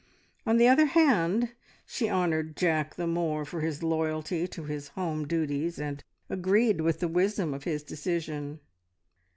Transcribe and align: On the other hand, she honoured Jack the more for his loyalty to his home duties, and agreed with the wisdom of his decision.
On 0.47 0.57
the 0.57 0.67
other 0.67 0.87
hand, 0.87 1.49
she 1.85 2.09
honoured 2.09 2.55
Jack 2.57 2.95
the 2.95 3.05
more 3.05 3.45
for 3.45 3.61
his 3.61 3.83
loyalty 3.83 4.47
to 4.47 4.63
his 4.63 4.87
home 4.87 5.27
duties, 5.27 5.77
and 5.77 6.03
agreed 6.27 6.81
with 6.81 7.01
the 7.01 7.07
wisdom 7.07 7.53
of 7.53 7.65
his 7.65 7.83
decision. 7.83 8.61